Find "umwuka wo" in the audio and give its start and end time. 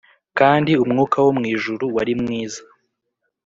0.83-1.31